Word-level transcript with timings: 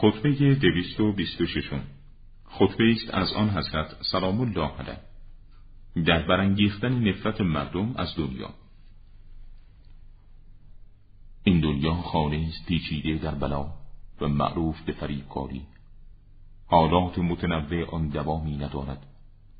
خطبه 0.00 0.54
دویست 0.54 1.00
و 1.00 1.12
بیست 1.12 1.40
و 1.40 1.46
ششم. 1.46 1.80
خطبه 2.44 2.92
است 2.92 3.14
از 3.14 3.32
آن 3.32 3.50
حضرت 3.50 3.96
سلام 4.02 4.40
الله 4.40 4.70
علیه. 4.78 4.98
در 6.06 6.22
برانگیختن 6.22 7.08
نفرت 7.08 7.40
مردم 7.40 7.96
از 7.96 8.16
دنیا. 8.16 8.50
این 11.44 11.60
دنیا 11.60 11.94
خانه 11.94 12.46
است 12.48 12.66
پیچیده 12.66 13.24
در 13.24 13.34
بلا 13.34 13.66
و 14.20 14.28
معروف 14.28 14.80
به 14.80 14.92
فریبکاری. 14.92 15.62
حالات 16.66 17.18
متنوع 17.18 17.90
آن 17.90 18.08
دوامی 18.08 18.56
ندارد 18.56 19.06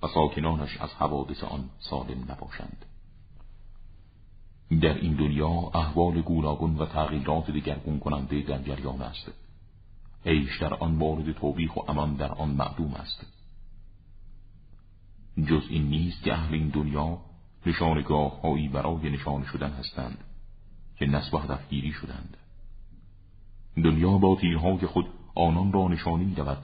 و 0.02 0.06
ساکنانش 0.06 0.76
از 0.76 0.94
حوادث 0.94 1.44
آن 1.44 1.70
سالم 1.78 2.22
نباشند. 2.28 2.84
در 4.82 4.94
این 4.94 5.14
دنیا 5.14 5.70
احوال 5.74 6.20
گوناگون 6.20 6.76
و 6.76 6.86
تغییرات 6.86 7.50
دگرگون 7.50 7.98
کننده 7.98 8.40
در 8.40 8.62
جریان 8.62 9.02
است. 9.02 9.47
عیش 10.26 10.62
در 10.62 10.74
آن 10.74 10.90
مورد 10.90 11.32
توبیخ 11.32 11.76
و 11.76 11.90
امان 11.90 12.14
در 12.14 12.32
آن 12.32 12.50
معدوم 12.50 12.94
است. 12.94 13.26
جز 15.46 15.62
این 15.68 15.88
نیست 15.88 16.22
که 16.22 16.32
اهل 16.32 16.54
این 16.54 16.68
دنیا 16.68 17.18
نشانگاه 17.66 18.40
هایی 18.40 18.68
برای 18.68 19.10
نشان 19.10 19.44
شدن 19.44 19.70
هستند 19.70 20.18
که 20.98 21.06
نسب 21.06 21.34
هدفگیری 21.34 21.92
شدند. 21.92 22.36
دنیا 23.76 24.18
با 24.18 24.36
تیرهای 24.40 24.86
خود 24.86 25.06
آنان 25.34 25.72
را 25.72 25.88
نشانی 25.88 26.34
رود 26.34 26.58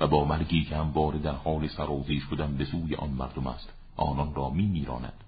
و 0.00 0.06
با 0.06 0.24
مرگی 0.24 0.64
که 0.64 0.76
همواره 0.76 1.18
در 1.18 1.34
حال 1.34 1.68
سرازیر 1.68 2.22
شدن 2.30 2.56
به 2.56 2.64
سوی 2.64 2.94
آن 2.94 3.10
مردم 3.10 3.46
است 3.46 3.72
آنان 3.96 4.34
را 4.34 4.50
می 4.50 4.66
میراند 4.66 5.24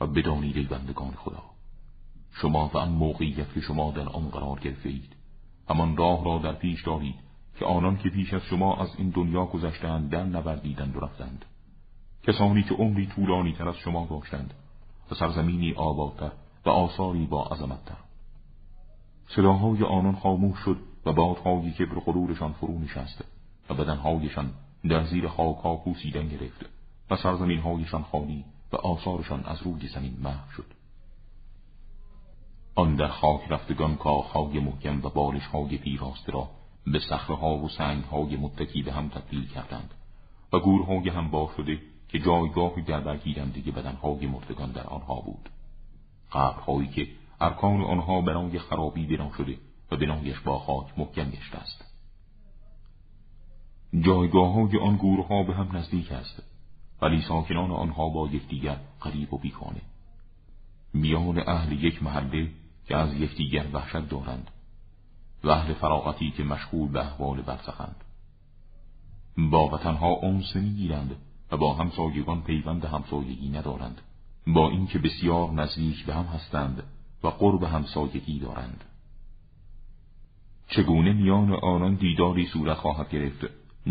و 0.00 0.06
بدانید 0.06 0.56
ای 0.56 0.62
بندگان 0.62 1.14
خدا 1.14 1.42
شما 2.32 2.70
و 2.74 2.78
آن 2.78 2.88
موقعیت 2.88 3.52
که 3.54 3.60
شما 3.60 3.90
در 3.90 4.08
آن 4.08 4.28
قرار 4.28 4.60
گرفتید 4.60 5.17
همان 5.68 5.96
راه 5.96 6.24
را 6.24 6.38
در 6.38 6.52
پیش 6.52 6.84
دارید 6.84 7.14
که 7.58 7.64
آنان 7.64 7.96
که 7.96 8.08
پیش 8.08 8.34
از 8.34 8.42
شما 8.42 8.76
از 8.76 8.88
این 8.98 9.10
دنیا 9.10 9.44
گذشتند 9.44 10.10
در 10.10 10.24
نوردیدند 10.24 10.96
و 10.96 11.00
رفتند. 11.00 11.44
کسانی 12.22 12.62
که 12.62 12.74
عمری 12.74 13.06
طولانی 13.06 13.52
تر 13.52 13.68
از 13.68 13.76
شما 13.76 14.06
داشتند 14.10 14.54
و 15.10 15.14
سرزمینی 15.14 15.72
آبادتر 15.72 16.30
و 16.66 16.70
آثاری 16.70 17.26
با 17.26 17.44
عظمتتر. 17.44 17.96
صداهای 19.28 19.82
آنان 19.82 20.16
خاموش 20.16 20.58
شد 20.58 20.76
و 21.06 21.12
بادهای 21.12 21.70
کبر 21.70 22.00
غرورشان 22.00 22.52
فرو 22.52 22.78
نشست 22.78 23.24
و 23.70 23.74
بدنهایشان 23.74 24.50
در 24.88 25.04
زیر 25.04 25.28
خاکها 25.28 25.76
پوسیدن 25.76 26.28
گرفت 26.28 26.66
و 27.10 27.16
سرزمینهایشان 27.16 28.02
خالی 28.02 28.44
و 28.72 28.76
آثارشان 28.76 29.44
از 29.44 29.62
روی 29.62 29.88
زمین 29.88 30.16
محو 30.22 30.50
شد. 30.50 30.77
آن 32.78 32.94
در 32.94 33.08
خاک 33.08 33.40
رفتگان 33.48 33.96
کاخهای 33.96 34.60
محکم 34.60 35.00
و 35.02 35.08
بارشهای 35.08 35.78
پیراسته 35.78 36.32
را 36.32 36.48
به 36.86 36.98
صخرهها 36.98 37.56
و 37.56 37.68
سنگهای 37.68 38.36
متکی 38.36 38.82
به 38.82 38.92
هم 38.92 39.08
تبدیل 39.08 39.48
کردند 39.48 39.94
و 40.52 40.58
گورهای 40.58 41.08
هم 41.08 41.48
شده 41.56 41.78
که 42.08 42.18
جایگاه 42.18 42.80
گربرگیرندگی 42.80 43.70
بدنهای 43.70 44.26
مردگان 44.26 44.72
در 44.72 44.86
آنها 44.86 45.14
بود. 45.20 45.48
قبرهایی 46.32 46.88
که 46.88 47.08
ارکان 47.40 47.80
آنها 47.80 48.20
برای 48.20 48.58
خرابی 48.58 49.06
بنا 49.06 49.32
شده 49.36 49.58
و 49.90 49.96
بنایش 49.96 50.40
با 50.40 50.58
خاک 50.58 50.98
محکم 50.98 51.30
گشته 51.30 51.58
است. 51.58 51.84
جایگاه 54.00 54.52
های 54.52 54.78
آن 54.78 54.96
گورها 54.96 55.42
به 55.42 55.54
هم 55.54 55.76
نزدیک 55.76 56.12
است 56.12 56.42
ولی 57.02 57.22
ساکنان 57.22 57.70
آنها 57.70 58.08
با 58.08 58.28
یکدیگر 58.28 58.76
قریب 59.00 59.34
و 59.34 59.38
بیخانه 59.38 59.80
میان 60.94 61.48
اهل 61.48 61.72
یک 61.72 62.02
محله 62.02 62.48
که 62.88 62.96
از 62.96 63.14
یکدیگر 63.14 63.66
وحشت 63.72 64.08
دارند 64.08 64.50
و 65.44 65.50
اهل 65.50 65.74
فراغتی 65.74 66.30
که 66.30 66.44
مشغول 66.44 66.88
به 66.90 67.00
احوال 67.00 67.42
برزخند 67.42 67.96
با 69.38 69.68
وطنها 69.68 70.08
اونس 70.08 70.56
می‌گیرند 70.56 71.16
و 71.52 71.56
با 71.56 71.74
همسایگان 71.74 72.42
پیوند 72.42 72.84
همسایگی 72.84 73.48
ندارند. 73.48 74.00
با 74.46 74.70
اینکه 74.70 74.98
بسیار 74.98 75.52
نزدیک 75.52 76.06
به 76.06 76.14
هم 76.14 76.24
هستند 76.24 76.82
و 77.24 77.28
قرب 77.28 77.62
همسایگی 77.62 78.38
دارند. 78.38 78.84
چگونه 80.68 81.12
میان 81.12 81.52
آنان 81.52 81.94
دیداری 81.94 82.46
صورت 82.46 82.76
خواهد 82.76 83.10
گرفت؟ 83.10 83.46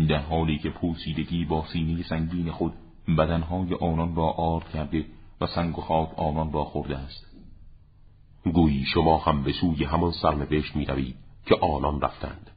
در 0.08 0.22
حالی 0.22 0.58
که 0.58 0.70
پوسیدگی 0.70 1.44
با 1.44 1.64
سینه 1.72 2.02
سنگین 2.02 2.50
خود 2.50 2.72
بدنهای 3.18 3.74
آنان 3.74 4.16
را 4.16 4.26
آرد 4.26 4.68
کرده 4.68 5.06
و 5.40 5.46
سنگ 5.46 5.78
و 5.78 5.82
خاک 5.82 6.18
آنان 6.18 6.52
را 6.52 6.64
خورده 6.64 6.98
است. 6.98 7.37
گویی 8.44 8.84
شما 8.84 9.18
هم 9.18 9.42
به 9.42 9.52
سوی 9.52 9.84
همان 9.84 10.12
سرنوشت 10.12 10.76
می 10.76 10.84
روید 10.84 11.16
که 11.46 11.54
آنان 11.54 12.00
رفتند. 12.00 12.50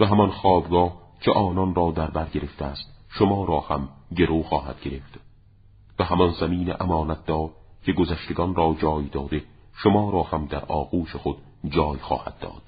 و 0.00 0.06
همان 0.06 0.30
خوابگاه 0.30 0.92
که 1.20 1.30
آنان 1.30 1.74
را 1.74 1.90
در 1.90 2.10
بر 2.10 2.28
گرفته 2.28 2.64
است 2.64 2.92
شما 3.08 3.44
را 3.44 3.60
هم 3.60 3.88
گرو 4.16 4.42
خواهد 4.42 4.80
گرفت. 4.80 5.20
و 5.98 6.04
همان 6.04 6.30
زمین 6.40 6.74
امانت 6.80 7.26
دار 7.26 7.50
که 7.84 7.92
گذشتگان 7.92 8.54
را 8.54 8.76
جای 8.82 9.04
داده 9.08 9.44
شما 9.72 10.10
را 10.10 10.22
هم 10.22 10.46
در 10.46 10.64
آغوش 10.64 11.16
خود 11.16 11.36
جای 11.68 11.98
خواهد 11.98 12.38
داد. 12.40 12.62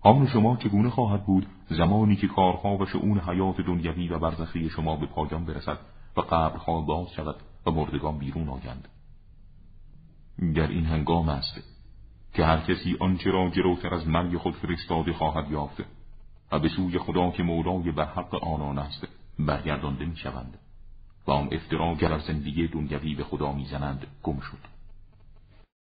آن 0.00 0.26
شما 0.26 0.56
چگونه 0.56 0.90
خواهد 0.90 1.26
بود 1.26 1.46
زمانی 1.70 2.16
که 2.16 2.28
کارها 2.28 2.76
و 2.76 2.86
شعون 2.86 3.20
حیات 3.20 3.60
دنیوی 3.60 4.08
و 4.08 4.18
برزخی 4.18 4.68
شما 4.68 4.96
به 4.96 5.06
پایان 5.06 5.44
برسد 5.44 5.78
و 6.16 6.20
قبرها 6.20 6.80
باز 6.80 7.10
شود 7.16 7.36
و 7.66 7.70
مردگان 7.70 8.18
بیرون 8.18 8.48
آیند؟ 8.48 8.88
در 10.38 10.66
این 10.66 10.84
هنگام 10.84 11.28
است 11.28 11.60
که 12.34 12.44
هر 12.44 12.60
کسی 12.60 12.96
آنچه 13.00 13.30
را 13.30 13.50
جلوتر 13.50 13.94
از 13.94 14.06
مرگ 14.08 14.36
خود 14.36 14.54
فرستاده 14.54 15.12
خواهد 15.12 15.50
یافت 15.50 15.84
و 16.52 16.58
به 16.58 16.68
سوی 16.68 16.98
خدا 16.98 17.30
که 17.30 17.42
مولای 17.42 17.90
حق 17.90 18.34
آنان 18.34 18.78
است 18.78 19.08
برگردانده 19.38 20.04
می 20.04 20.16
شوند 20.16 20.58
و 21.26 21.30
آن 21.30 21.48
افترا 21.52 21.94
گر 21.94 22.18
زندگی 22.18 22.68
دنیوی 22.68 23.14
به 23.14 23.24
خدا 23.24 23.52
می‌زنند 23.52 24.06
گم 24.22 24.40
شد. 24.40 24.81